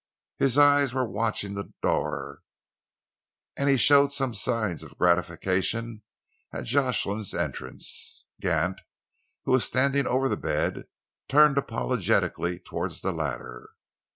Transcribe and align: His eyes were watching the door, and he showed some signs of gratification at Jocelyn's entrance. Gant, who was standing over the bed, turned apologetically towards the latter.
His 0.39 0.57
eyes 0.57 0.95
were 0.95 1.07
watching 1.07 1.53
the 1.53 1.73
door, 1.83 2.41
and 3.55 3.69
he 3.69 3.77
showed 3.77 4.11
some 4.11 4.33
signs 4.33 4.81
of 4.81 4.97
gratification 4.97 6.01
at 6.51 6.63
Jocelyn's 6.63 7.35
entrance. 7.35 8.25
Gant, 8.39 8.81
who 9.45 9.51
was 9.51 9.63
standing 9.63 10.07
over 10.07 10.27
the 10.27 10.37
bed, 10.37 10.85
turned 11.27 11.59
apologetically 11.59 12.57
towards 12.57 13.01
the 13.01 13.11
latter. 13.13 13.73